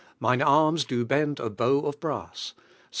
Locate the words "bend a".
1.05-1.47